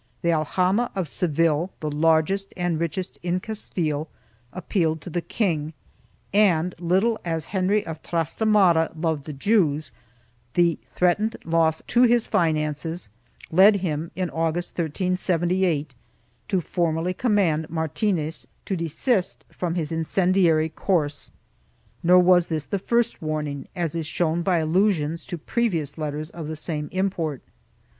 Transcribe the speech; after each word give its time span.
The 0.23 0.29
aljama 0.29 0.89
of 0.95 1.07
Seville, 1.07 1.69
the 1.79 1.91
largest 1.91 2.55
and 2.57 2.79
richest 2.79 3.19
in 3.21 3.39
Castile, 3.39 4.07
appealed 4.51 4.99
to 5.01 5.11
the 5.11 5.21
king 5.21 5.73
and, 6.33 6.73
little 6.79 7.19
as 7.23 7.45
Henry 7.53 7.85
of 7.85 8.01
Trastamara 8.01 8.91
loved 8.95 9.25
the 9.25 9.33
Jews, 9.33 9.91
the 10.55 10.79
threatened 10.89 11.37
loss 11.45 11.83
to 11.85 12.01
his 12.01 12.25
finances 12.25 13.11
led 13.51 13.75
him, 13.75 14.09
in 14.15 14.31
August, 14.31 14.71
1378, 14.75 15.93
to 16.47 16.61
formally 16.61 17.13
command 17.13 17.69
Martinez 17.69 18.47
to 18.65 18.75
desist 18.75 19.45
from 19.51 19.75
his 19.75 19.91
incendiary 19.91 20.69
course, 20.69 21.29
nor 22.01 22.17
was 22.17 22.47
this 22.47 22.63
the 22.63 22.79
first 22.79 23.21
warning, 23.21 23.67
as 23.75 23.93
is 23.93 24.07
shown 24.07 24.41
by 24.41 24.57
allusions 24.57 25.23
to 25.25 25.37
previous 25.37 25.95
letters 25.95 26.31
of 26.31 26.47
the 26.47 26.55
same 26.55 26.89
import. 26.91 27.43